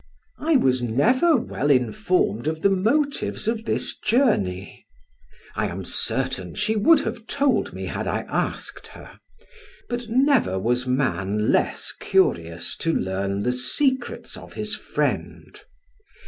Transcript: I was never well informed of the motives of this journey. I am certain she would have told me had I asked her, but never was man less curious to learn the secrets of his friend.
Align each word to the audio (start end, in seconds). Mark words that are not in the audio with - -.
I 0.39 0.55
was 0.55 0.81
never 0.81 1.35
well 1.37 1.69
informed 1.69 2.47
of 2.47 2.63
the 2.63 2.71
motives 2.71 3.47
of 3.47 3.65
this 3.65 3.95
journey. 3.95 4.87
I 5.55 5.67
am 5.67 5.85
certain 5.85 6.55
she 6.55 6.75
would 6.75 7.01
have 7.01 7.27
told 7.27 7.71
me 7.73 7.85
had 7.85 8.07
I 8.07 8.21
asked 8.21 8.87
her, 8.87 9.19
but 9.89 10.09
never 10.09 10.57
was 10.57 10.87
man 10.87 11.51
less 11.51 11.93
curious 11.99 12.75
to 12.77 12.91
learn 12.91 13.43
the 13.43 13.51
secrets 13.51 14.35
of 14.37 14.53
his 14.53 14.73
friend. 14.73 15.61